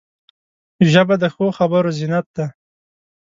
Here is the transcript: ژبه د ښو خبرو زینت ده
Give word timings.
ژبه 0.91 1.15
د 1.21 1.25
ښو 1.33 1.47
خبرو 1.57 1.89
زینت 1.99 2.27
ده 2.35 2.45